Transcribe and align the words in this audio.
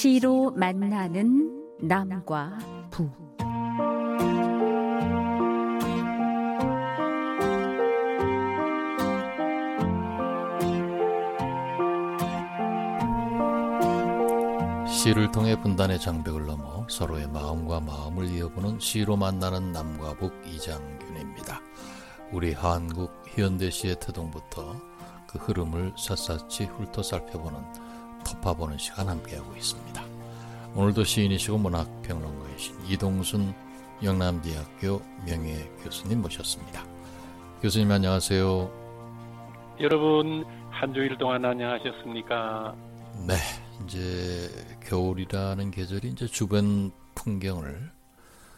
시로 0.00 0.50
만나는 0.52 1.76
남과 1.82 2.58
부. 2.90 3.10
시를 14.88 15.30
통해 15.30 15.60
분단의 15.60 16.00
장벽을 16.00 16.46
넘어 16.46 16.86
서로의 16.88 17.28
마음과 17.28 17.80
마음을 17.80 18.24
이어보는 18.24 18.80
시로 18.80 19.18
만나는 19.18 19.72
남과 19.72 20.14
북 20.14 20.32
이장균입니다. 20.46 21.60
우리 22.32 22.54
한국 22.54 23.12
현대시의 23.26 24.00
태동부터 24.00 24.80
그 25.26 25.36
흐름을 25.36 25.92
샅샅이 25.98 26.64
훑어 26.64 27.02
살펴보는 27.02 27.89
터파보는 28.24 28.78
시간 28.78 29.08
함께하고 29.08 29.54
있습니다. 29.56 30.02
오늘도 30.74 31.04
시인이시고 31.04 31.58
문학평론가이신 31.58 32.86
이동순 32.86 33.54
영남대학교 34.02 35.02
명예교수님 35.26 36.22
모셨습니다. 36.22 36.84
교수님 37.60 37.90
안녕하세요. 37.90 38.70
여러분 39.80 40.44
한 40.70 40.94
주일 40.94 41.16
동안 41.18 41.44
안녕하셨습니까? 41.44 42.74
네, 43.26 43.34
이제 43.84 44.48
겨울이라는 44.86 45.70
계절이 45.70 46.08
이제 46.08 46.26
주변 46.26 46.90
풍경을 47.14 47.90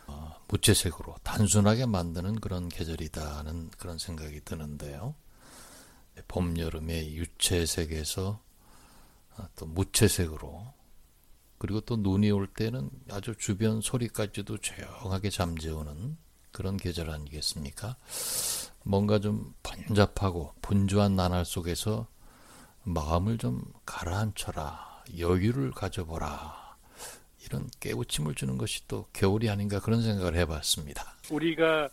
어, 0.06 0.36
무채색으로 0.48 1.16
단순하게 1.22 1.86
만드는 1.86 2.40
그런 2.40 2.68
계절이다는 2.68 3.70
그런 3.78 3.98
생각이 3.98 4.40
드는데요. 4.44 5.14
봄 6.28 6.58
여름의 6.58 7.14
유채색에서 7.16 8.22
어, 8.28 8.40
또 9.56 9.66
무채색으로 9.66 10.72
그리고 11.58 11.80
또 11.80 11.96
눈이 11.96 12.30
올 12.30 12.46
때는 12.46 12.90
아주 13.10 13.34
주변 13.36 13.80
소리까지도 13.80 14.58
조용하게 14.58 15.30
잠재우는 15.30 16.16
그런 16.50 16.76
계절 16.76 17.10
아니겠습니까? 17.10 17.96
뭔가 18.84 19.18
좀 19.20 19.54
번잡하고 19.62 20.52
분주한 20.60 21.14
나날 21.14 21.44
속에서 21.44 22.08
마음을 22.84 23.38
좀 23.38 23.62
가라앉혀라, 23.86 25.04
여유를 25.18 25.70
가져보라. 25.70 26.62
이런 27.46 27.68
깨우침을 27.80 28.34
주는 28.34 28.58
것이 28.58 28.86
또 28.88 29.06
겨울이 29.12 29.48
아닌가 29.48 29.80
그런 29.80 30.02
생각을 30.02 30.34
해봤습니다. 30.36 31.14
우리가 31.30 31.88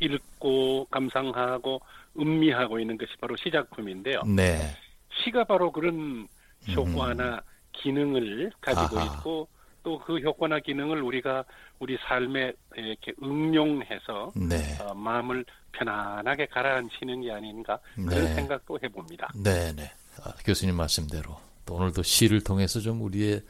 읽고 0.00 0.86
감상하고 0.90 1.80
음미하고 2.18 2.78
있는 2.78 2.96
것이 2.96 3.12
바로 3.20 3.36
시작품인데요. 3.36 4.22
네. 4.22 4.76
시가 5.24 5.44
바로 5.44 5.72
그런 5.72 6.28
효과나 6.74 7.34
음. 7.34 7.40
기능을 7.72 8.52
가지고 8.60 8.98
아하. 8.98 9.16
있고 9.16 9.48
또 9.86 10.00
그 10.00 10.18
효과나 10.18 10.58
기능을 10.58 11.00
우리가 11.00 11.44
우리 11.78 11.96
삶에 12.08 12.52
이렇게 12.74 13.12
응용해서 13.22 14.32
네. 14.34 14.76
어, 14.80 14.92
마음을 14.94 15.44
편안하게 15.70 16.46
가라앉히는 16.46 17.22
게 17.22 17.30
아닌가 17.30 17.78
그런 17.94 18.08
네. 18.08 18.34
생각도 18.34 18.78
해봅니다. 18.82 19.30
네, 19.36 19.72
네. 19.74 19.92
아, 20.24 20.32
교수님 20.44 20.74
말씀대로 20.74 21.36
또 21.64 21.74
오늘도 21.74 22.02
시를 22.02 22.42
통해서 22.42 22.80
좀 22.80 23.00
우리의 23.02 23.42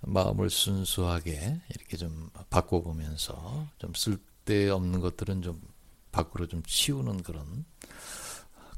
마음을 0.00 0.48
순수하게 0.48 1.60
이렇게 1.68 1.98
좀 1.98 2.30
바꿔보면서 2.48 3.66
좀 3.76 3.92
쓸데없는 3.94 5.00
것들은 5.00 5.42
좀 5.42 5.60
밖으로 6.12 6.46
좀 6.46 6.62
치우는 6.62 7.22
그런 7.22 7.64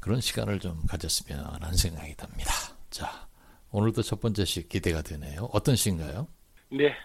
그런 0.01 0.19
시간을 0.19 0.59
좀 0.59 0.81
가졌으면 0.89 1.45
하는 1.61 1.77
생각이 1.77 2.15
듭니다. 2.15 2.51
자, 2.89 3.27
오늘도 3.71 4.01
첫 4.01 4.21
번째 4.21 4.45
시 4.45 4.67
기대가 4.67 5.01
되네요. 5.01 5.49
어떤 5.51 5.75
시인가요? 5.75 6.27
네. 6.69 6.95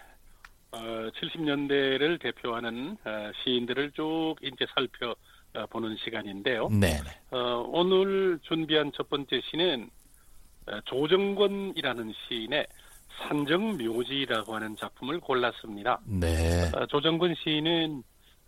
어, 0.71 0.77
70년대를 0.79 2.21
대표하는 2.21 2.97
어, 3.05 3.31
시인들을 3.43 3.91
쭉 3.91 4.35
이제 4.41 4.65
살펴보는 4.73 5.97
시간인데요. 6.03 6.69
네. 6.69 6.99
어, 7.31 7.63
오늘 7.67 8.39
준비한 8.43 8.91
첫 8.95 9.09
번째 9.09 9.39
시는 9.51 9.89
어, 10.67 10.79
조정권이라는 10.85 12.13
시인의 12.27 12.65
산정묘지라고 13.27 14.55
하는 14.55 14.75
작품을 14.77 15.19
골랐습니다. 15.19 15.99
네. 16.05 16.71
어, 16.73 16.85
조정권 16.87 17.35
시인은 17.43 18.03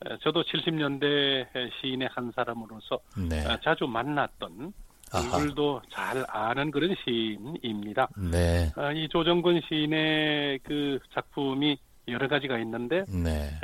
어, 0.06 0.17
저도 0.23 0.44
70년대 0.44 1.72
시인의 1.79 2.09
한 2.11 2.31
사람으로서 2.35 3.00
네. 3.29 3.44
자주 3.63 3.85
만났던 3.85 4.73
얼굴도 5.13 5.81
잘 5.91 6.25
아는 6.27 6.71
그런 6.71 6.95
시인입니다. 7.03 8.09
네. 8.31 8.71
이 8.95 9.07
조정권 9.09 9.61
시인의 9.67 10.59
그 10.63 10.99
작품이 11.13 11.77
여러 12.07 12.27
가지가 12.27 12.57
있는데 12.59 13.05
네. 13.07 13.59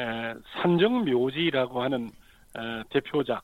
산정묘지라고 0.62 1.82
하는 1.82 2.12
대표작을 2.90 3.42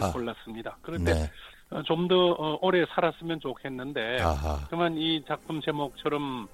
아하. 0.00 0.12
골랐습니다. 0.12 0.78
그런데 0.82 1.14
네. 1.14 1.30
어, 1.70 1.82
좀더 1.82 2.32
어, 2.38 2.58
오래 2.62 2.84
살았으면 2.94 3.40
좋겠는데 3.40 4.20
아하. 4.22 4.66
그만 4.68 4.96
이 4.96 5.24
작품 5.26 5.60
제목처럼 5.60 6.46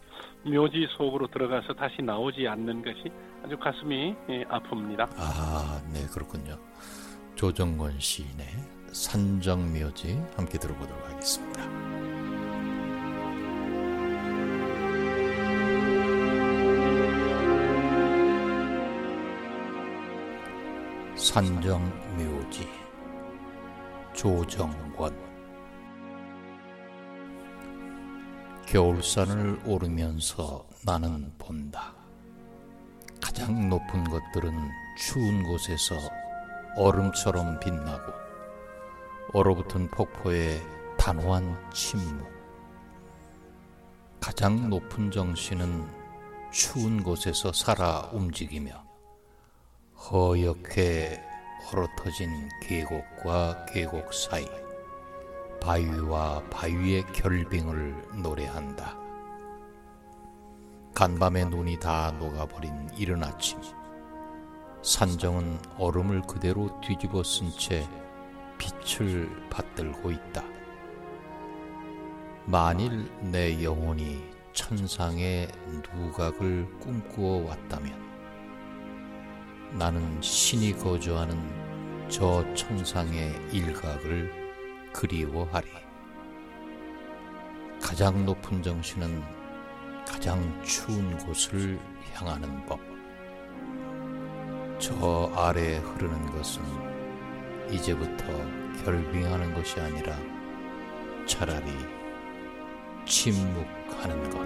묘지 0.44 0.86
속으로 0.96 1.26
들어가서 1.26 1.74
다시 1.74 2.00
나오지 2.00 2.48
않는 2.48 2.82
것이 2.82 3.12
아주 3.44 3.58
가슴이 3.58 4.14
예, 4.30 4.44
아픕니다. 4.44 5.08
아, 5.16 5.82
네 5.92 6.06
그렇군요. 6.12 6.56
조정권 7.34 8.00
시인의 8.00 8.46
산정묘지 8.92 10.22
함께 10.36 10.58
들어보도록 10.58 11.10
하겠습니다. 11.10 11.62
산정묘지 21.16 22.68
조정권 24.12 25.16
겨울산을 28.66 29.60
오르면서 29.66 30.66
나는 30.84 31.32
본다. 31.38 31.94
가장 33.20 33.68
높은 33.68 34.04
것들은 34.04 34.52
추운 34.98 35.42
곳에서 35.44 35.94
얼음처럼 36.76 37.60
빛나고 37.60 38.21
얼어붙은 39.34 39.88
폭포에 39.88 40.60
단호한 40.98 41.72
침묵. 41.72 42.30
가장 44.20 44.68
높은 44.68 45.10
정신은 45.10 45.88
추운 46.52 47.02
곳에서 47.02 47.50
살아 47.50 48.10
움직이며 48.12 48.84
허옇게 49.96 51.22
헐어터진 51.64 52.50
계곡과 52.62 53.64
계곡 53.72 54.12
사이 54.12 54.46
바위와 55.62 56.42
바위의 56.50 57.06
결빙을 57.14 58.20
노래한다. 58.22 58.98
간밤에 60.94 61.46
눈이 61.46 61.80
다 61.80 62.12
녹아버린 62.18 62.90
이른 62.98 63.24
아침 63.24 63.58
산정은 64.82 65.58
얼음을 65.78 66.20
그대로 66.22 66.78
뒤집어 66.82 67.22
쓴 67.22 67.50
채 67.56 67.88
빛을 68.62 69.28
받들고 69.50 70.12
있다. 70.12 70.44
만일 72.44 73.10
내 73.20 73.62
영혼이 73.62 74.22
천상의 74.52 75.48
누각을 75.66 76.68
꿈꾸어 76.78 77.48
왔다면 77.48 78.00
나는 79.72 80.20
신이 80.20 80.74
거주하는 80.74 82.08
저 82.08 82.44
천상의 82.54 83.32
일각을 83.52 84.30
그리워하리. 84.92 85.68
가장 87.80 88.24
높은 88.24 88.62
정신은 88.62 89.22
가장 90.06 90.62
추운 90.62 91.16
곳을 91.18 91.80
향하는 92.12 92.64
법. 92.66 92.78
저 94.78 95.32
아래에 95.34 95.78
흐르는 95.78 96.30
것은 96.32 96.91
이제부터 97.70 98.24
결빙하는 98.84 99.54
것이 99.54 99.80
아니라 99.80 100.16
차라리 101.26 101.66
침묵하는 103.06 104.30
것. 104.30 104.40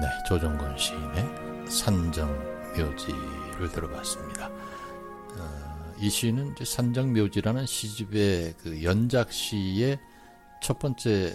네, 0.00 0.06
조정권 0.28 0.78
시인의 0.78 1.68
산정묘지를 1.68 3.72
들어봤습니다. 3.72 4.46
어, 4.46 5.94
이 5.98 6.08
시는 6.08 6.54
산정묘지라는 6.62 7.66
시집의 7.66 8.54
그 8.62 8.84
연작 8.84 9.32
시의 9.32 9.98
첫 10.68 10.78
번째 10.78 11.32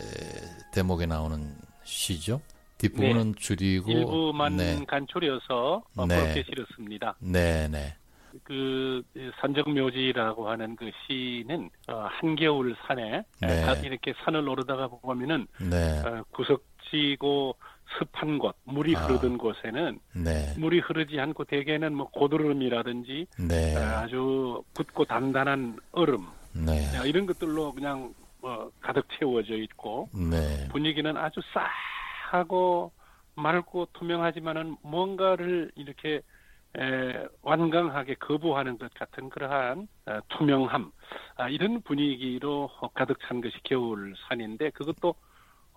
대목에 0.71 1.07
나오는 1.07 1.55
시죠. 1.83 2.39
뒷부분은 2.77 3.31
네. 3.31 3.39
줄이고 3.39 3.91
일부만 3.91 4.57
네. 4.57 4.85
간추려서 4.85 5.81
어, 5.95 6.05
네. 6.05 6.21
그렇게 6.21 6.43
실었습니다. 6.43 7.15
네, 7.19 7.67
네. 7.67 7.95
그 8.43 9.01
산정묘지라고 9.41 10.47
하는 10.47 10.75
그 10.75 10.91
시는 11.07 11.71
어, 11.87 12.05
한겨울 12.11 12.75
산에 12.85 13.23
네. 13.41 13.81
이렇게 13.83 14.13
산을 14.23 14.47
오르다가 14.47 14.87
보면은 14.87 15.47
네. 15.59 15.99
어, 16.05 16.23
구석지고 16.29 17.55
습한 17.97 18.37
곳, 18.37 18.55
물이 18.65 18.95
아. 18.95 18.99
흐르던 18.99 19.39
곳에는 19.39 19.99
네. 20.13 20.53
물이 20.59 20.77
흐르지 20.81 21.19
않고 21.19 21.45
대개는 21.45 21.95
뭐 21.95 22.07
고드름이라든지 22.11 23.25
네. 23.39 23.75
어, 23.77 23.79
아주 23.97 24.63
굳고 24.75 25.05
단단한 25.05 25.79
얼음 25.91 26.27
네. 26.53 26.87
이런 27.07 27.25
것들로 27.25 27.71
그냥 27.73 28.13
뭐 28.43 28.69
가득 28.81 29.07
채워져 29.17 29.55
있고 29.55 30.09
네. 30.13 30.67
분위기는 30.69 31.15
아주 31.15 31.39
싸하고 31.53 32.91
맑고 33.35 33.87
투명하지만은 33.93 34.75
뭔가를 34.83 35.71
이렇게 35.75 36.21
에, 36.77 37.25
완강하게 37.41 38.15
거부하는 38.15 38.77
것 38.77 38.93
같은 38.95 39.29
그러한 39.29 39.87
어, 40.07 40.19
투명함 40.27 40.91
아, 41.37 41.47
이런 41.47 41.81
분위기로 41.83 42.69
가득 42.93 43.17
찬 43.21 43.39
것이 43.39 43.55
겨울산인데 43.63 44.71
그것도 44.71 45.15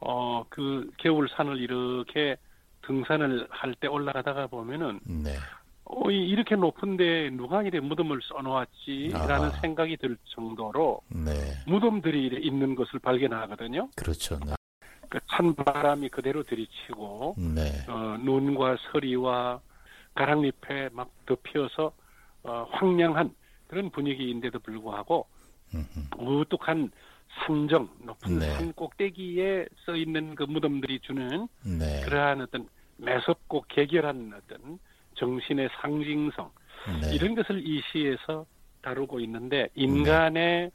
어, 0.00 0.44
그 0.50 0.90
겨울산을 0.98 1.58
이렇게 1.58 2.36
등산을 2.82 3.46
할 3.50 3.74
때 3.74 3.86
올라가다가 3.86 4.48
보면은 4.48 4.98
네. 5.04 5.36
어, 5.88 6.10
이렇게 6.10 6.56
높은데 6.56 7.30
누가 7.30 7.62
이래 7.62 7.78
무덤을 7.80 8.20
써놓았지라는 8.22 9.48
아하. 9.48 9.60
생각이 9.60 9.96
들 9.98 10.16
정도로 10.24 11.00
네. 11.08 11.32
무덤들이 11.66 12.40
있는 12.42 12.74
것을 12.74 12.98
발견하거든요. 12.98 13.90
그렇죠. 13.94 14.38
네. 14.44 14.54
그찬 15.08 15.54
바람이 15.54 16.08
그대로 16.08 16.42
들이치고 16.42 17.36
네. 17.38 17.70
어, 17.88 18.16
눈과 18.20 18.76
서리와 18.90 19.60
가랑잎에 20.14 20.88
막 20.92 21.10
덮여서 21.26 21.92
어, 22.42 22.66
황량한 22.72 23.32
그런 23.68 23.90
분위기인데도 23.90 24.58
불구하고 24.60 25.26
우뚝한 26.18 26.90
산정 27.44 27.88
높은 28.02 28.38
네. 28.38 28.54
산 28.54 28.72
꼭대기에 28.72 29.66
써 29.84 29.94
있는 29.94 30.34
그 30.34 30.44
무덤들이 30.44 31.00
주는 31.00 31.48
네. 31.64 32.02
그러한 32.04 32.40
어떤 32.40 32.68
매섭고 32.96 33.66
개결한 33.68 34.32
어떤 34.34 34.78
정신의 35.16 35.68
상징성 35.80 36.50
네. 37.02 37.14
이런 37.14 37.34
것을 37.34 37.66
이 37.66 37.82
시에서 37.92 38.46
다루고 38.82 39.20
있는데 39.20 39.68
인간의 39.74 40.70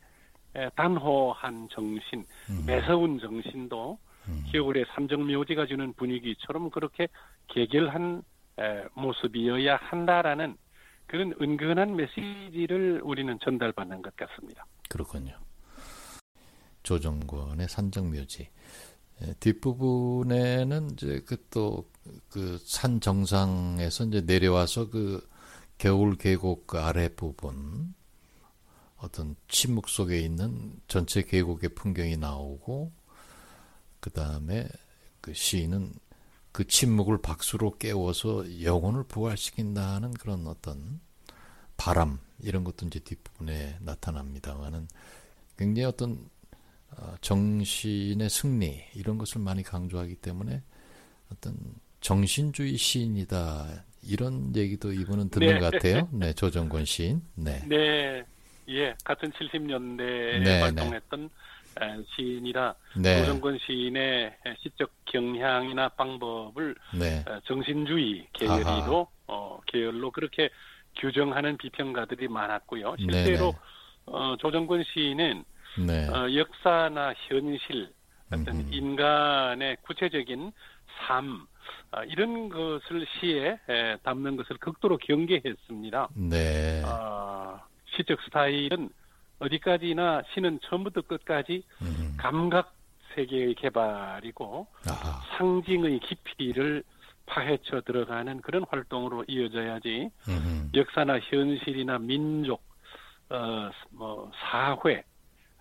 네. 0.54 0.70
단호한 0.76 1.70
정신, 1.72 2.26
음. 2.50 2.64
매서운 2.66 3.20
정신도 3.20 3.98
음. 4.28 4.44
겨울의 4.52 4.86
삼정묘지가 4.94 5.66
주는 5.66 5.94
분위기처럼 5.94 6.70
그렇게 6.70 7.08
개결한 7.48 8.24
모습이어야 8.94 9.78
한다라는 9.78 10.56
그런 11.08 11.34
은근한 11.42 11.96
메시지를 11.96 13.02
우리는 13.04 13.38
전달받는 13.40 14.02
것 14.02 14.16
같습니다. 14.16 14.66
그렇군요. 14.90 15.34
조정권의 16.84 17.68
산정묘지 17.68 18.50
뒷부분에는 19.40 20.92
이제 20.92 21.22
그 21.26 21.38
또 21.50 21.92
그 22.30 22.60
산 22.66 23.00
정상에서 23.00 24.06
이제 24.06 24.22
내려와서 24.22 24.90
그 24.90 25.28
겨울 25.78 26.16
계곡 26.18 26.68
그 26.68 26.80
아래 26.80 27.10
부분 27.10 27.94
어떤 28.98 29.36
침묵 29.48 29.90
속에 29.90 30.20
있는 30.20 30.80
전체 30.88 31.24
계곡의 31.24 31.76
풍경이 31.76 32.18
나오고 32.18 32.92
그 34.00 34.10
다음에 34.12 34.68
그 35.22 35.34
시인은 35.34 35.94
그 36.52 36.68
침묵을 36.68 37.22
박수로 37.22 37.78
깨워서 37.78 38.64
영혼을 38.64 39.04
부활시킨다는 39.04 40.14
그런 40.14 40.48
어떤 40.48 41.00
바람 41.78 42.20
이런 42.40 42.64
것도 42.64 42.88
이제 42.88 43.00
뒷부분에 43.00 43.78
나타납니다만은 43.82 44.88
굉장히 45.58 45.86
어떤 45.86 46.12
어, 46.14 46.41
정신의 47.22 48.30
승리 48.30 48.84
이런 48.96 49.18
것을 49.18 49.42
많이 49.42 49.64
강조하기 49.64 50.16
때문에 50.16 50.62
어떤 51.32 51.56
정신주의 52.02 52.78
시인이다 52.78 53.86
이런 54.04 54.56
얘기도 54.56 54.92
이분은 54.92 55.30
들은 55.30 55.48
네. 55.48 55.60
것 55.60 55.72
같아요. 55.72 56.10
네, 56.12 56.34
조정권 56.34 56.86
시인. 56.86 57.22
네. 57.36 57.62
네. 57.68 58.24
예, 58.70 58.96
같은 59.04 59.32
70년대에 59.32 60.44
네, 60.44 60.62
활동했던 60.62 61.30
네. 61.80 62.04
시인이라 62.16 62.76
네. 62.98 63.20
조정권 63.20 63.60
시인의 63.66 64.36
시적 64.62 64.92
경향이나 65.06 65.90
방법을 65.90 66.76
네. 66.98 67.24
정신주의 67.46 68.28
계열로 68.34 69.08
어, 69.28 69.60
계열로 69.68 70.12
그렇게 70.12 70.50
규정하는 71.00 71.58
비평가들이 71.58 72.28
많았고요. 72.28 72.96
실제로 73.00 73.54
어, 74.06 74.36
조정권 74.40 74.84
시인은 74.94 75.44
네. 75.78 76.08
어, 76.10 76.34
역사나 76.34 77.14
현실, 77.28 77.92
어떤 78.28 78.48
음 78.48 78.70
인간의 78.72 79.78
구체적인 79.82 80.52
삶 81.08 81.48
어, 81.92 82.04
이런 82.04 82.50
것을 82.50 83.06
시에 83.20 83.60
에, 83.70 83.98
담는 84.04 84.38
것을 84.38 84.58
극도로 84.58 84.98
경계했습니다. 84.98 86.10
네. 86.16 86.82
어, 86.86 87.60
시적 87.96 88.22
스타일은 88.24 88.90
어디까지나 89.40 90.24
시는 90.34 90.60
처음부터 90.64 91.02
끝까지 91.02 91.64
음. 91.82 92.16
감각 92.18 92.74
세계의 93.16 93.56
개발이고 93.56 94.68
아하. 94.88 95.22
상징의 95.38 96.00
깊이를 96.00 96.84
파헤쳐 97.26 97.82
들어가는 97.82 98.42
그런 98.42 98.66
활동으로 98.70 99.26
이어져야지 99.28 100.10
음흠. 100.28 100.70
역사나 100.76 101.20
현실이나 101.20 101.98
민족, 101.98 102.64
어, 103.30 103.70
뭐 103.90 104.32
사회 104.36 104.98
아, 104.98 105.11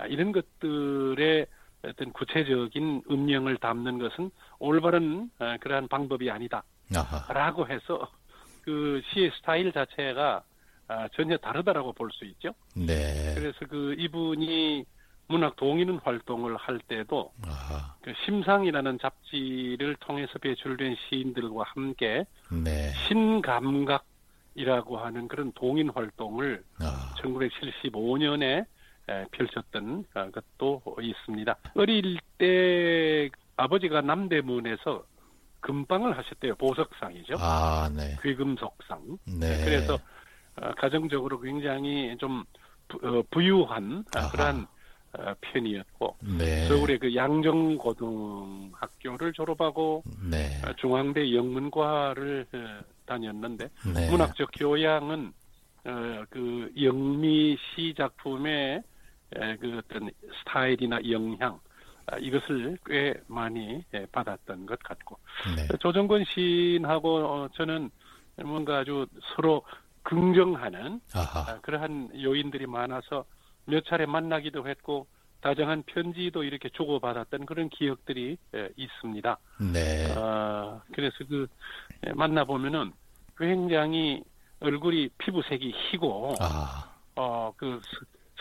이런 0.07 0.33
것들의 0.33 1.47
어떤 1.83 2.13
구체적인 2.13 3.05
음령을 3.11 3.57
담는 3.57 3.99
것은 3.99 4.31
올바른 4.59 5.31
어, 5.39 5.57
그러한 5.61 5.89
방법이 5.89 6.31
아니다라고 6.31 7.69
해서 7.69 8.11
그 8.63 9.01
시의 9.13 9.31
스타일 9.37 9.73
자체가 9.73 10.43
아, 10.89 11.09
전혀 11.15 11.37
다르다라고 11.37 11.93
볼 11.93 12.11
수 12.11 12.25
있죠. 12.25 12.53
네. 12.75 13.35
그래서 13.37 13.59
그 13.69 13.95
이분이 13.97 14.85
문학 15.29 15.55
동인은 15.55 16.01
활동을 16.03 16.57
할 16.57 16.81
때도 16.81 17.33
그 18.03 18.13
심상이라는 18.25 18.99
잡지를 18.99 19.95
통해서 20.01 20.33
배출된 20.41 20.97
시인들과 21.09 21.63
함께 21.67 22.25
네. 22.51 22.91
신감각이라고 23.07 24.99
하는 24.99 25.29
그런 25.29 25.53
동인 25.53 25.91
활동을 25.91 26.65
아. 26.81 27.15
1975년에 27.23 28.67
펼쳤던 29.33 30.05
어, 30.15 30.31
것도 30.31 30.81
있습니다. 31.01 31.57
어릴 31.75 32.19
때 32.39 33.29
아버지가 33.57 34.01
남대문에서 34.01 35.05
금방을 35.61 36.17
하셨대요. 36.17 36.55
보석상이죠. 36.57 37.35
아, 37.39 37.91
네. 37.95 38.17
귀금속상. 38.23 39.19
네. 39.39 39.63
그래서 39.65 39.99
어, 40.57 40.73
가정적으로 40.77 41.39
굉장히 41.41 42.17
좀 42.19 42.43
부, 42.89 42.99
어, 43.07 43.23
유한 43.43 44.05
그러한 44.33 44.67
편이었고 45.41 46.17
네. 46.39 46.67
서울의 46.67 46.99
그 46.99 47.15
양정고등학교를 47.15 49.33
졸업하고 49.33 50.03
네. 50.31 50.51
중앙대 50.77 51.35
영문과를 51.35 52.47
다녔는데 53.07 53.71
네. 53.95 54.11
문학적 54.11 54.51
교양은 54.57 55.33
그 56.31 56.73
영미 56.81 57.57
시 57.59 57.95
작품에 57.97 58.83
그 59.31 59.79
어떤 59.79 60.11
스타일이나 60.41 60.99
영향 61.11 61.61
아, 62.07 62.17
이것을 62.19 62.77
꽤 62.87 63.15
많이 63.29 63.85
받았던 64.11 64.67
것 64.67 64.79
같고 64.81 65.19
네. 65.57 65.69
조정권 65.79 66.25
시인하고 66.25 67.17
어, 67.19 67.49
저는 67.55 67.91
뭔가 68.37 68.79
아주 68.79 69.07
서로 69.35 69.63
긍정하는 70.03 71.01
아하. 71.15 71.53
아, 71.53 71.61
그러한 71.61 72.11
요인들이 72.21 72.67
많아서 72.67 73.25
몇 73.67 73.85
차례 73.85 74.07
만나기도 74.07 74.67
했고 74.69 75.07
다정한 75.41 75.83
편지도 75.85 76.43
이렇게 76.43 76.69
주고받았던 76.71 77.47
그런 77.47 77.69
기억들이 77.69 78.37
있습니다. 78.77 79.39
네. 79.73 80.13
어, 80.15 80.83
그래서 80.93 81.17
그 81.29 81.47
만나 82.15 82.45
보면은 82.45 82.93
굉장히 83.39 84.23
얼굴이 84.61 85.09
피부색이 85.19 85.73
희고 85.91 86.35
아. 86.41 86.93
어그 87.15 87.81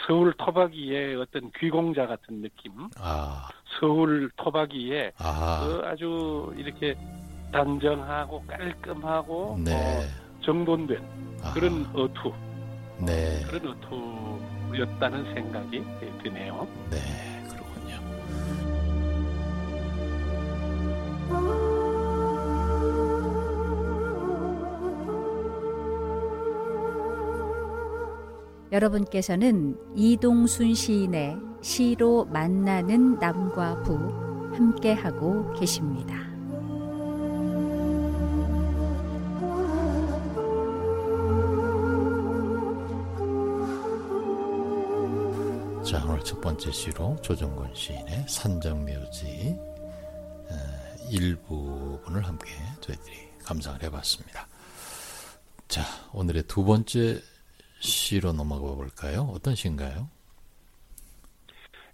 서울 0.06 0.34
토박이의 0.38 1.16
어떤 1.16 1.52
귀공자 1.60 2.08
같은 2.08 2.42
느낌. 2.42 2.72
아. 3.00 3.50
서울 3.80 4.30
토박이의 4.38 5.14
아. 5.18 5.66
그 5.66 5.82
아주 5.86 6.54
이렇게 6.58 6.96
단정하고 7.52 8.44
깔끔하고 8.48 9.58
네. 9.64 9.74
어, 9.74 10.02
정돈된 10.42 10.98
아. 11.44 11.54
그런 11.54 11.86
어투. 11.94 12.34
네. 13.06 13.42
그런 13.48 13.78
어투였다는 14.72 15.34
생각이 15.34 15.84
드네요. 16.24 16.68
네, 16.90 16.98
여러분께서는 28.80 29.78
이동순 29.94 30.74
시인의 30.74 31.36
시로 31.62 32.24
만나는 32.26 33.20
남과 33.20 33.84
부 33.84 33.94
함께하고 34.56 35.54
계십니다. 35.54 36.16
자, 45.84 46.06
오늘 46.06 46.24
첫 46.24 46.40
번째 46.40 46.72
시로 46.72 47.18
조정권 47.22 47.76
시인의 47.76 48.26
산정묘지 48.30 49.60
일부분을 51.10 52.26
함께 52.26 52.52
저희들이 52.80 53.14
감상을 53.44 53.84
해봤습니다. 53.84 54.48
자, 55.68 55.84
오늘의 56.14 56.44
두 56.44 56.64
번째 56.64 57.20
시로 57.80 58.34
넘어가 58.34 58.76
볼까요? 58.76 59.30
어떤 59.34 59.56
시인가요? 59.56 60.10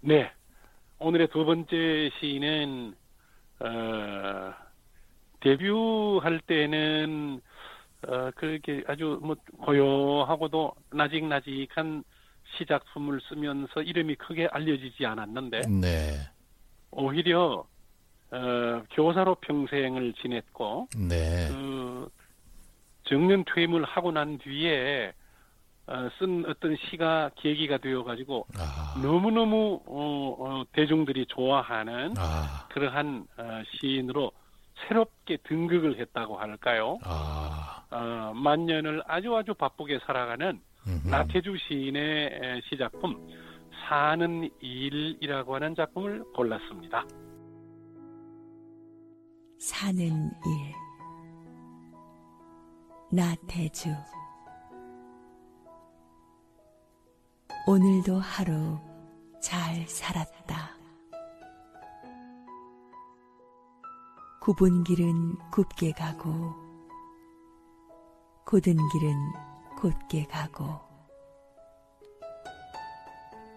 네. 0.00 0.30
오늘의 0.98 1.28
두 1.28 1.44
번째 1.44 2.10
시는 2.20 2.94
어, 3.60 4.54
데뷔할 5.40 6.40
때는 6.46 7.40
어, 8.06 8.30
그렇게 8.36 8.82
아주 8.86 9.18
뭐 9.22 9.36
고요하고도 9.62 10.72
나직나직한 10.92 12.04
시작품을 12.56 13.20
쓰면서 13.28 13.82
이름이 13.82 14.16
크게 14.16 14.48
알려지지 14.50 15.04
않았는데 15.04 15.62
네. 15.68 16.18
오히려 16.90 17.66
어, 18.30 18.82
교사로 18.92 19.36
평생을 19.36 20.14
지냈고 20.14 20.88
네. 20.96 21.48
그 21.48 22.08
정년 23.04 23.44
퇴임을 23.54 23.84
하고 23.84 24.10
난 24.12 24.38
뒤에 24.38 25.12
어, 25.88 26.08
쓴 26.18 26.44
어떤 26.46 26.76
시가 26.76 27.30
계기가 27.36 27.78
되어가지고 27.78 28.46
아. 28.58 29.00
너무너무 29.00 29.80
어, 29.86 30.36
어, 30.38 30.64
대중들이 30.72 31.26
좋아하는 31.26 32.14
아. 32.18 32.66
그러한 32.70 33.26
어, 33.38 33.62
시인으로 33.78 34.32
새롭게 34.88 35.38
등극을 35.44 35.98
했다고 36.00 36.38
할까요? 36.38 36.98
아. 37.04 37.84
어, 37.90 38.32
만년을 38.34 39.02
아주 39.06 39.34
아주 39.36 39.54
바쁘게 39.54 40.00
살아가는 40.04 40.60
음흠. 40.88 41.08
나태주 41.08 41.56
시인의 41.68 42.62
시작품 42.68 43.28
사는 43.88 44.50
일이라고 44.60 45.54
하는 45.54 45.74
작품을 45.74 46.24
골랐습니다. 46.34 47.04
사는 49.58 50.04
일 50.04 50.72
나태주 53.12 53.88
오늘도 57.68 58.20
하루 58.20 58.78
잘 59.42 59.88
살았다. 59.88 60.76
굽은 64.40 64.84
길은 64.84 65.36
굽게 65.50 65.90
가고 65.90 66.54
곧은 68.44 68.62
길은 68.62 69.16
곧게 69.80 70.24
가고 70.26 70.78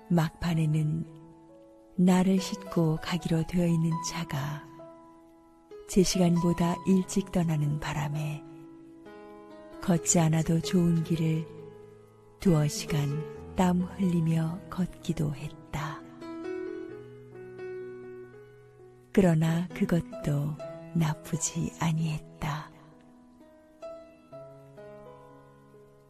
막판에는 0.09 1.05
나를 1.95 2.39
싣고 2.39 2.97
가기로 3.03 3.43
되어 3.45 3.67
있는 3.67 3.91
차가 4.09 4.67
제 5.87 6.01
시간보다 6.01 6.77
일찍 6.87 7.31
떠나는 7.31 7.79
바람에 7.79 8.43
걷지 9.83 10.19
않아도 10.19 10.59
좋은 10.61 11.03
길을 11.03 11.47
두어 12.39 12.67
시간 12.67 13.38
땀 13.59 13.81
흘리며 13.81 14.57
걷기도 14.69 15.35
했다. 15.35 16.01
그러나 19.11 19.67
그것도 19.73 20.55
나쁘지 20.93 21.73
아니했다. 21.77 22.71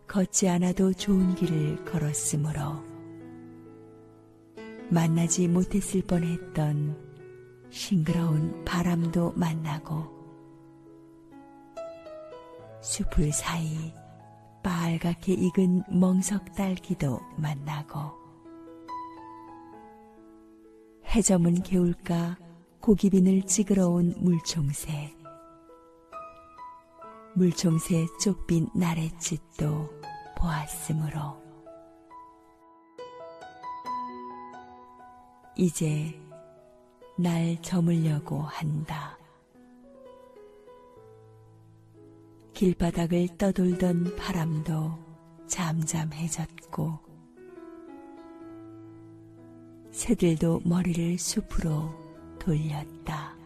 걷지 0.08 0.48
않아도 0.48 0.94
좋은 0.94 1.34
길을 1.34 1.86
걸었으므로 1.86 2.84
만나지 4.92 5.48
못했을 5.48 6.04
뻔했던 6.04 7.66
싱그러운 7.72 8.64
바람도 8.64 9.32
만나고 9.32 10.06
숲을 12.84 13.32
사이 13.32 13.92
빨갛게 14.64 15.34
익은 15.34 15.84
멍석 16.00 16.54
딸기도 16.56 17.20
만나고. 17.38 18.00
해저문 21.08 21.64
개울가 21.64 22.38
고기빈을 22.82 23.44
찌그러온 23.44 24.16
물총새. 24.18 25.14
물총새 27.36 28.06
쪽빈 28.22 28.70
나래짓도 28.76 29.90
보았으므로. 30.38 31.40
이제 35.56 36.20
날 37.18 37.62
저물려고 37.62 38.40
한다. 38.42 39.19
길바닥을 42.60 43.38
떠돌던 43.38 44.18
바람도 44.18 45.00
잠잠해졌고 45.48 47.00
새들도 49.92 50.64
머리를 50.66 51.18
숲으로 51.18 51.90
돌렸다. 52.38 53.38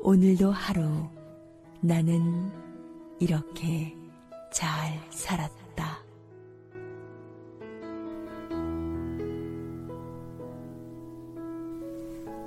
오늘도 0.00 0.50
하루 0.50 1.08
나는 1.80 2.52
이렇게 3.18 3.96
잘 4.52 5.00
살았다. 5.08 6.04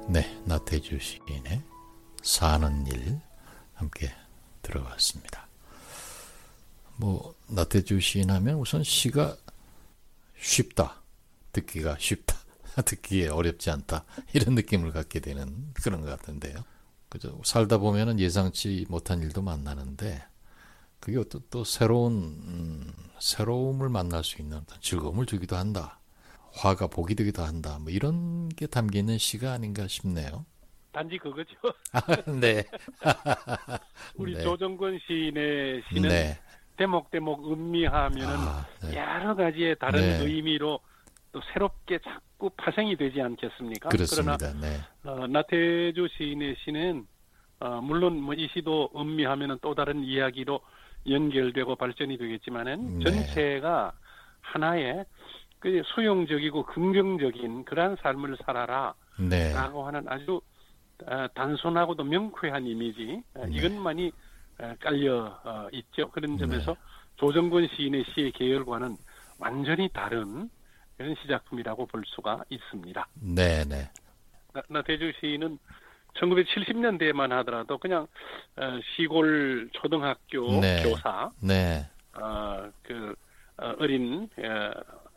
네, 0.07 0.21
나태주 0.45 0.99
시인의 0.99 1.72
사는 2.23 2.87
일 2.87 3.19
함께 3.73 4.11
들어봤습니다. 4.61 5.47
뭐 6.95 7.35
나태주 7.47 7.99
시인 7.99 8.31
하면 8.31 8.55
우선 8.55 8.83
시가 8.83 9.35
쉽다. 10.39 11.01
듣기가 11.51 11.97
쉽다. 11.99 12.35
듣기에 12.85 13.27
어렵지 13.27 13.69
않다. 13.69 14.05
이런 14.33 14.55
느낌을 14.55 14.91
갖게 14.91 15.19
되는 15.19 15.71
그런 15.73 16.01
것 16.01 16.07
같은데요. 16.07 16.63
그죠. 17.09 17.39
살다 17.43 17.77
보면은 17.77 18.19
예상치 18.19 18.85
못한 18.89 19.21
일도 19.21 19.41
만나는데 19.41 20.23
그게 20.99 21.21
또, 21.29 21.39
또 21.49 21.63
새로운 21.63 22.13
음, 22.13 22.93
새로움을 23.19 23.89
만날 23.89 24.23
수 24.23 24.41
있는 24.41 24.61
즐거움을 24.81 25.25
주기도 25.25 25.57
한다. 25.57 25.99
화가 26.53 26.87
복이 26.87 27.15
되기도 27.15 27.43
한다. 27.43 27.77
뭐 27.79 27.91
이런 27.91 28.47
게 28.49 28.65
담겨 28.65 28.99
있는 28.99 29.17
시가 29.17 29.51
아닌가 29.51 29.87
싶네요. 29.87 30.45
단지 30.93 31.17
그거죠. 31.17 31.49
아, 31.91 32.01
네. 32.39 32.63
우리 34.15 34.33
네. 34.35 34.41
조정권 34.41 34.99
시인의 35.05 35.83
시는 35.89 36.09
네. 36.09 36.39
대목대목 36.77 37.51
음미하면은 37.51 38.27
아, 38.37 38.65
네. 38.83 38.95
여러 38.97 39.35
가지의 39.35 39.75
다른 39.79 39.99
네. 39.99 40.25
의미로 40.25 40.79
또 41.31 41.41
새롭게 41.51 41.99
자꾸 41.99 42.49
파생이 42.51 42.95
되지 42.95 43.21
않겠습니까? 43.21 43.89
그렇습니다. 43.89 44.37
그러나 44.37 44.59
네. 44.61 44.77
어, 45.03 45.27
나태주 45.27 46.07
시인의 46.15 46.55
시는 46.63 47.05
어, 47.59 47.81
물론 47.81 48.21
뭐 48.21 48.35
이 48.35 48.47
시도 48.53 48.89
음미하면은 48.95 49.57
또 49.61 49.73
다른 49.73 50.03
이야기로 50.03 50.59
연결되고 51.09 51.75
발전이 51.75 52.17
되겠지만은 52.17 52.99
네. 52.99 53.03
전체가 53.03 53.91
하나의 54.41 55.05
그 55.59 55.81
수용적이고 55.95 56.65
긍정적인 56.67 57.65
그러한 57.65 57.97
삶을 58.01 58.37
살아라라고 58.45 58.95
네. 59.29 59.53
하는 59.53 60.05
아주 60.07 60.35
어, 60.35 60.41
단순하고도 61.33 62.03
명쾌한 62.03 62.65
이미지 62.65 63.21
어, 63.35 63.45
네. 63.45 63.57
이것만이 63.57 64.11
어, 64.59 64.75
깔려 64.79 65.69
있죠. 65.71 66.09
그런 66.11 66.37
점에서 66.37 66.73
네. 66.73 66.79
조정권 67.15 67.67
시인의 67.75 68.05
시의 68.13 68.31
계열과는 68.31 68.97
완전히 69.37 69.89
다른 69.89 70.49
그런 70.97 71.15
시작품이라고 71.21 71.87
볼 71.87 72.03
수가 72.05 72.43
있습니다. 72.49 73.07
네, 73.15 73.63
네. 73.65 73.89
나, 74.69 74.81
대주 74.83 75.11
시인은 75.19 75.57
1970년대에만 76.15 77.29
하더라도 77.29 77.79
그냥 77.79 78.07
시골 78.95 79.69
초등학교 79.73 80.61
네. 80.61 80.83
교사, 80.83 81.31
네. 81.41 81.89
어, 82.13 82.69
그 82.83 83.15
어린 83.79 84.29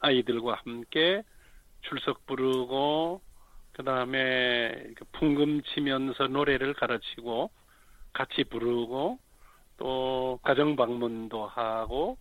아이들과 0.01 0.55
함께 0.65 1.23
출석 1.83 2.25
부르고 2.27 3.21
그 3.77 3.85
다음에 3.85 4.73
그 4.97 5.05
풍금 5.13 5.61
치면서 5.63 6.29
노래를 6.29 6.73
가르치고 6.73 7.51
같이 8.15 8.45
부르고 8.45 9.19
또 9.77 10.41
가정 10.43 10.77
방문도 10.77 11.47
하고 11.47 12.17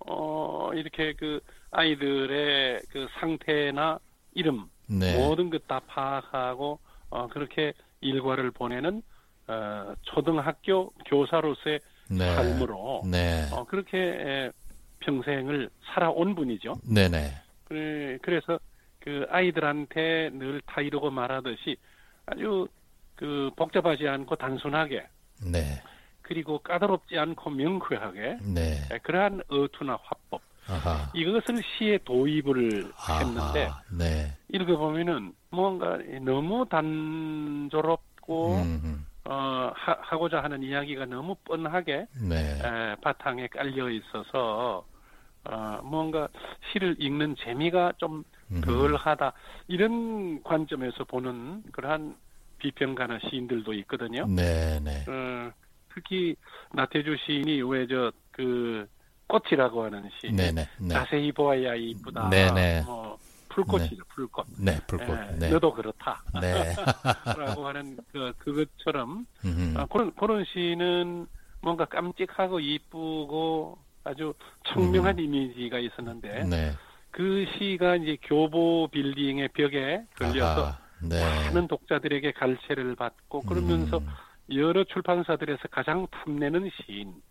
어, 0.00 0.70
이렇게 0.74 1.14
그 1.14 1.40
아이들의 1.70 2.82
그 2.90 3.08
상태나 3.18 3.98
이름 4.34 4.68
네. 4.86 5.16
모든 5.16 5.48
것 5.48 5.66
다 5.66 5.80
파악하고 5.80 6.78
어, 7.08 7.28
그렇게 7.28 7.72
일과를 8.02 8.50
보내는 8.50 9.02
어, 9.48 9.94
초등학교 10.02 10.90
교사로서의 11.06 11.80
네. 12.10 12.34
삶으로 12.34 13.04
네. 13.10 13.48
어, 13.50 13.64
그렇게 13.64 14.50
평생을 15.00 15.70
살아온 15.86 16.34
분이죠. 16.34 16.76
네네. 16.84 17.32
그래, 17.64 18.18
그래서 18.20 18.58
그 19.04 19.26
아이들한테 19.30 20.30
늘 20.32 20.60
타이르고 20.66 21.10
말하듯이 21.10 21.76
아주 22.26 22.68
그 23.16 23.50
복잡하지 23.56 24.06
않고 24.06 24.36
단순하게 24.36 25.06
네. 25.44 25.82
그리고 26.22 26.58
까다롭지 26.58 27.18
않고 27.18 27.50
명쾌하게 27.50 28.38
네. 28.54 28.76
그러한 29.02 29.42
어투나 29.48 29.98
화법 30.02 30.40
아하. 30.68 31.10
이것을 31.14 31.62
시에 31.76 31.98
도입을 31.98 32.92
아하. 32.96 33.18
했는데 33.18 33.70
네. 33.90 34.36
읽어보면은 34.48 35.32
뭔가 35.50 35.98
너무 36.20 36.64
단조롭고 36.68 38.54
음흠. 38.62 38.98
어, 39.24 39.72
하, 39.74 40.16
고자 40.16 40.42
하는 40.42 40.62
이야기가 40.62 41.06
너무 41.06 41.34
뻔하게 41.44 42.06
네. 42.28 42.36
에, 42.36 42.96
바탕에 43.02 43.48
깔려 43.48 43.88
있어서 43.90 44.84
어, 45.44 45.80
뭔가 45.82 46.28
시를 46.70 46.96
읽는 46.98 47.36
재미가 47.36 47.94
좀 47.98 48.24
덜 48.60 48.94
하다 48.96 49.32
이런 49.68 50.42
관점에서 50.42 51.04
보는 51.04 51.62
그러한 51.72 52.16
비평가나 52.58 53.18
시인들도 53.30 53.72
있거든요. 53.74 54.26
네, 54.26 54.78
네. 54.80 55.04
어, 55.08 55.50
특히 55.94 56.36
나태주 56.72 57.16
시인이 57.26 57.62
왜 57.62 57.86
저 57.86 58.12
그 58.32 58.86
꽃이라고 59.28 59.84
하는 59.84 60.10
시, 60.20 60.32
네 60.32 60.50
네, 60.52 60.66
네. 60.80 60.88
자세히 60.88 61.30
보아야 61.32 61.74
이쁘다. 61.74 62.28
네 62.30 62.50
네. 62.52 62.82
뭐 62.84 63.16
풀꽃이죠, 63.50 63.96
네. 63.96 64.02
풀꽃. 64.14 64.46
네, 64.58 64.80
풀꽃. 64.86 65.08
예, 65.10 65.36
네. 65.38 65.50
너도 65.50 65.72
그렇다. 65.74 66.22
네. 66.40 66.74
라고 67.36 67.66
하는 67.68 67.98
그, 68.10 68.32
그것처럼, 68.38 69.26
아, 69.76 69.84
그런, 69.92 70.14
그런 70.14 70.42
시는 70.46 71.26
뭔가 71.60 71.84
깜찍하고 71.84 72.60
이쁘고 72.60 73.76
아주 74.04 74.32
청명한 74.68 75.18
음. 75.18 75.24
이미지가 75.24 75.78
있었는데, 75.80 76.44
네. 76.44 76.72
그 77.12 77.44
시가 77.56 77.96
이제 77.96 78.16
교보 78.22 78.88
빌딩의 78.90 79.48
벽에 79.54 80.02
걸려서 80.18 80.66
아하, 80.66 80.78
네. 81.02 81.20
많은 81.20 81.68
독자들에게 81.68 82.32
갈채를 82.32 82.96
받고 82.96 83.42
그러면서 83.42 83.98
음. 83.98 84.06
여러 84.56 84.82
출판사들에서 84.84 85.68
가장 85.70 86.06
탐내는 86.10 86.68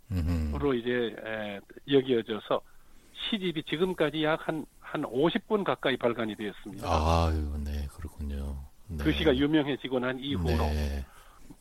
시인으로. 0.10 0.74
이제 0.76 1.16
에, 1.26 1.60
여겨져서 1.92 2.62
시집이 3.30 3.64
지금까지 3.64 4.24
약 4.24 4.48
한 4.48 4.66
한 4.92 5.04
50권 5.04 5.64
가까이 5.64 5.96
발간이 5.96 6.36
되었습니다. 6.36 6.86
아, 6.86 7.32
네, 7.64 7.88
그렇군요. 7.96 8.58
네. 8.88 8.98
그 9.02 9.14
시가 9.14 9.34
유명해지고 9.38 10.00
난 10.00 10.20
이후로 10.20 10.50
네. 10.50 11.06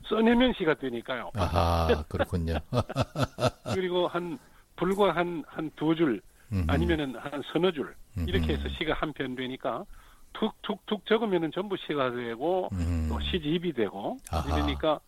써내면 0.08 0.52
시가 0.58 0.74
되니까요. 0.74 1.30
아, 1.36 2.02
그렇군요. 2.08 2.54
그리고 3.72 4.08
한 4.08 4.36
불과 4.74 5.14
한 5.14 5.44
한 5.46 5.70
두 5.76 5.94
줄 5.94 6.20
아니면은 6.66 7.14
한 7.16 7.42
서너 7.52 7.70
줄 7.72 7.94
이렇게 8.26 8.54
해서 8.54 8.68
시가 8.78 8.94
한 8.94 9.12
편 9.12 9.34
되니까 9.36 9.84
툭툭툭 10.32 11.06
적으면은 11.06 11.50
전부 11.52 11.76
시가 11.76 12.10
되고 12.12 12.68
음. 12.72 13.06
또 13.08 13.20
시집이 13.20 13.72
되고 13.72 14.16
아하. 14.30 14.56
이러니까 14.56 14.98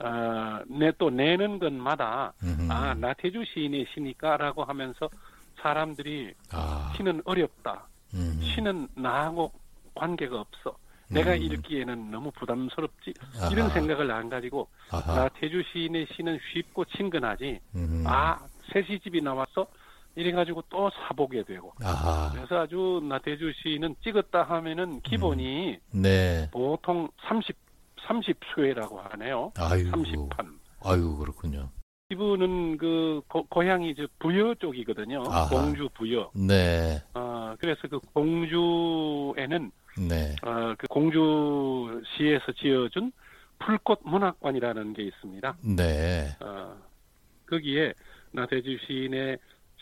어, 0.00 0.60
내또 0.68 1.10
내는 1.10 1.58
것마다 1.58 2.32
음흠. 2.42 2.70
아 2.72 2.94
나태주 2.94 3.44
시인의 3.52 3.86
시니까라고 3.94 4.64
하면서 4.64 5.08
사람들이 5.60 6.32
아. 6.52 6.92
시는 6.96 7.20
어렵다. 7.24 7.86
음. 8.14 8.40
시는 8.42 8.88
나하고 8.94 9.52
관계가 9.94 10.40
없어. 10.40 10.76
내가 11.08 11.32
음. 11.32 11.42
읽기에는 11.42 12.10
너무 12.10 12.30
부담스럽지 12.30 13.12
아하. 13.38 13.48
이런 13.50 13.68
생각을 13.70 14.10
안 14.10 14.28
가지고 14.30 14.68
아하. 14.90 15.14
나태주 15.24 15.62
시인의 15.72 16.06
시는 16.16 16.38
쉽고 16.52 16.84
친근하지 16.86 17.60
음. 17.74 18.04
아새 18.06 18.82
시집이 18.86 19.20
나왔어 19.20 19.66
이래 20.16 20.32
가지고 20.32 20.62
또 20.68 20.90
사보게 20.90 21.44
되고 21.44 21.72
아하. 21.82 22.30
그래서 22.34 22.60
아주 22.60 23.00
나태주 23.08 23.52
시인은 23.62 23.96
찍었다 24.02 24.42
하면은 24.42 25.00
기본이 25.02 25.78
음. 25.94 26.02
네. 26.02 26.48
보통 26.52 27.08
30 27.28 27.56
30 28.06 28.36
수회라고 28.54 29.00
하네요. 29.00 29.52
아유. 29.56 29.90
30판. 29.90 30.58
아유 30.84 31.16
그렇군요. 31.16 31.70
이분은 32.10 32.76
그 32.78 33.20
고, 33.28 33.44
고향이 33.44 33.94
저 33.94 34.06
부여 34.18 34.52
쪽이거든요. 34.54 35.22
아하. 35.28 35.48
공주 35.48 35.88
부여. 35.94 36.28
네. 36.34 37.00
어 37.14 37.54
그래서 37.60 37.80
그 37.88 38.00
공주에는 38.12 39.70
네. 40.08 40.34
어 40.42 40.74
그 40.76 40.86
공주시에서 40.88 42.52
지어준 42.60 43.12
풀꽃 43.60 44.00
문학관이라는 44.04 44.92
게 44.94 45.04
있습니다. 45.04 45.56
네. 45.76 46.34
어 46.40 46.74
거기에 47.48 47.92
나태주 48.32 48.78
시인의 48.86 49.38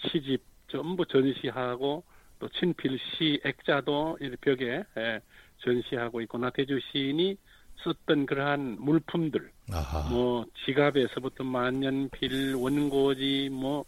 시집 0.06 0.42
전부 0.68 1.04
전시하고 1.06 2.04
또 2.38 2.48
친필 2.50 2.98
시 2.98 3.40
액자도 3.44 4.18
이 4.20 4.36
벽에 4.40 4.84
예, 4.96 5.20
전시하고 5.58 6.20
있고 6.22 6.38
나태주 6.38 6.78
시인이 6.92 7.36
썼던 7.82 8.26
그러한 8.26 8.76
물품들, 8.80 9.50
아하. 9.72 10.08
뭐 10.10 10.44
지갑에서부터 10.64 11.44
만년필, 11.44 12.54
원고지, 12.56 13.50
뭐 13.52 13.84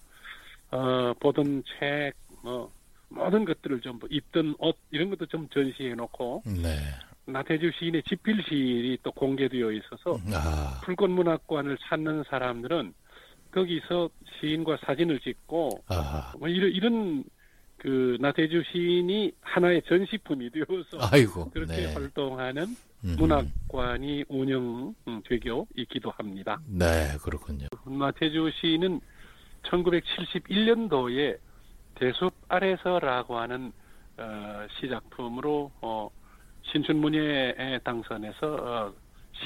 어, 0.70 1.12
보던 1.18 1.64
책, 1.78 2.14
뭐 2.42 2.70
모든 3.08 3.44
것들을 3.44 3.80
전부 3.80 4.06
입던 4.08 4.54
옷 4.58 4.76
이런 4.90 5.10
것도 5.10 5.26
좀 5.26 5.48
전시해 5.48 5.94
놓고 5.94 6.44
네. 6.46 6.78
나태주 7.26 7.72
시인의 7.78 8.04
집필실이 8.04 8.98
또 9.02 9.10
공개되어 9.12 9.72
있어서 9.72 10.18
아. 10.32 10.80
풀꽃문학관을 10.84 11.76
찾는 11.88 12.24
사람들은 12.28 12.94
거기서 13.50 14.10
시인과 14.40 14.78
사진을 14.84 15.20
찍고 15.20 15.84
아하. 15.88 16.32
뭐 16.38 16.48
이런 16.48 16.70
이런 16.70 17.24
그 17.76 18.18
나태주 18.20 18.62
시인이 18.70 19.32
하나의 19.40 19.82
전시품이 19.88 20.50
되어서 20.50 20.98
아이고, 21.12 21.50
그렇게 21.50 21.86
네. 21.86 21.94
활동하는 21.94 22.76
문학관이 23.00 24.24
운영되고 24.28 25.68
있기도 25.76 26.10
합니다. 26.10 26.60
네, 26.66 27.16
그렇군요. 27.22 27.68
나태주 27.86 28.50
시인은 28.60 29.00
1971년도에 29.62 31.38
대숲 31.94 32.34
아래서라고 32.48 33.38
하는 33.38 33.72
어, 34.18 34.66
시작품으로 34.78 35.70
어, 35.80 36.10
신춘문예에 36.70 37.80
당선해서 37.82 38.46
어, 38.46 38.92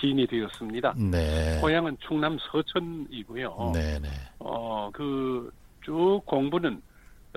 시인이 0.00 0.26
되었습니다. 0.26 0.94
네. 0.96 1.58
고향은 1.60 1.96
충남 2.06 2.36
서천이고요. 2.38 3.72
네, 3.74 3.98
네. 4.00 4.08
어, 4.38 4.90
그 4.92 5.52
쭉 5.84 6.22
공부는 6.24 6.80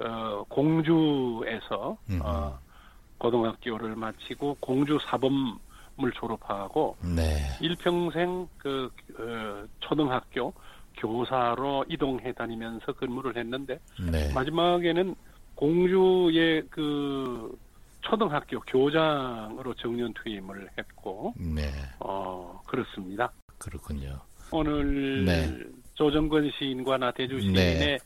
어, 0.02 0.44
공주에서 0.48 1.98
어, 2.22 2.60
고등학교를 3.18 3.96
마치고 3.96 4.58
공주 4.60 4.98
사범을 5.06 6.12
졸업하고 6.16 6.96
네. 7.04 7.38
일평생 7.62 8.48
그 8.58 8.90
어, 9.20 9.68
초등학교 9.82 10.54
교사로 10.98 11.86
이동해 11.90 12.32
다니면서 12.32 12.94
근무를 12.94 13.36
했는데 13.38 13.80
네. 14.12 14.32
마지막에는 14.34 15.16
공주의 15.56 16.64
그 16.70 17.58
초등학교 18.02 18.60
교장으로 18.62 19.74
정년 19.76 20.14
퇴임을 20.24 20.70
했고 20.78 21.34
네. 21.38 21.72
어 22.00 22.62
그렇습니다. 22.68 23.32
그렇군요. 23.58 24.20
오늘 24.52 25.26
네. 25.26 25.60
조정근 25.96 26.52
시인과 26.58 26.98
나 26.98 27.12
대주 27.12 27.40
시인의 27.40 27.80
네. 27.80 27.98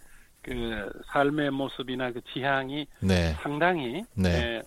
그 0.41 0.89
삶의 1.08 1.51
모습이나 1.51 2.12
그 2.12 2.21
지향이 2.34 2.88
네. 3.01 3.34
상당히 3.41 4.04
네. 4.15 4.30
예, 4.30 4.62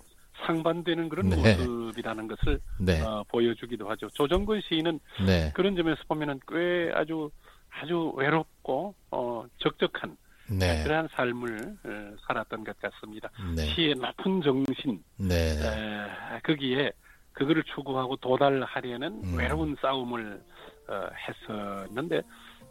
상반되는 0.47 1.09
그런 1.09 1.29
네. 1.29 1.37
모습이라는 1.37 2.29
것을 2.29 2.61
네. 2.79 3.01
어, 3.03 3.25
보여주기도 3.29 3.89
하죠. 3.91 4.09
조정근 4.11 4.61
시인은 4.69 5.01
네. 5.27 5.51
그런 5.55 5.75
점에서 5.75 6.01
보면은 6.07 6.39
꽤 6.49 6.93
아주 6.95 7.31
아주 7.71 8.13
외롭고 8.17 8.95
어, 9.11 9.45
적적한 9.59 10.17
네. 10.51 10.83
그러한 10.85 11.09
삶을 11.13 11.77
어, 11.85 12.17
살았던 12.27 12.65
것 12.65 12.79
같습니다. 12.81 13.31
시의 13.75 13.95
나쁜 13.97 14.43
정신 14.43 15.03
에, 15.65 16.41
거기에 16.43 16.93
그거를 17.33 17.63
추구하고 17.75 18.17
도달하려는 18.17 19.21
음. 19.25 19.39
외로운 19.39 19.77
싸움을 19.81 20.41
어, 20.89 21.09
했었는데 21.29 22.23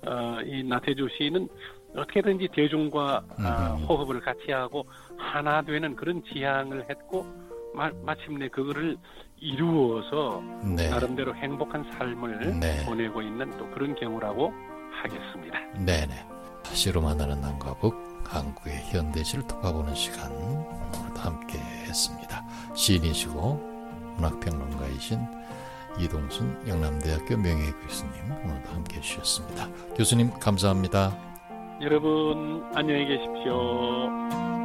어, 0.05 0.39
이 0.45 0.63
나태주 0.63 1.07
시인은 1.17 1.47
어떻게든지 1.95 2.49
대중과 2.53 3.23
아, 3.37 3.77
호흡을 3.87 4.19
같이 4.19 4.51
하고 4.51 4.85
하나 5.17 5.61
되는 5.61 5.95
그런 5.95 6.23
지향을 6.23 6.89
했고 6.89 7.25
마, 7.73 7.91
마침내 8.03 8.47
그거를 8.47 8.97
이루어서 9.37 10.41
네. 10.75 10.89
나름대로 10.89 11.35
행복한 11.35 11.83
삶을 11.91 12.59
네. 12.59 12.85
보내고 12.85 13.21
있는 13.21 13.49
또 13.57 13.69
그런 13.71 13.93
경우라고 13.95 14.53
하겠습니다. 15.01 15.59
네네. 15.85 16.32
시로 16.71 17.01
만나는 17.01 17.41
남과 17.41 17.75
북 17.75 17.95
한국의 18.27 18.85
현대시를 18.89 19.47
돌아보는 19.47 19.93
시간 19.95 20.31
오늘도 20.31 21.19
함께 21.19 21.59
했습니다. 21.59 22.43
시인이시고 22.73 24.15
문학평론가이신 24.15 25.19
이동순 25.99 26.67
영남대학교 26.67 27.37
명예교수님 27.37 28.31
오늘도 28.43 28.69
함께 28.71 28.97
해주셨습니다. 28.97 29.67
교수님 29.95 30.31
감사합니다. 30.39 31.15
여러분 31.81 32.63
안녕히 32.73 33.05
계십시오. 33.05 34.62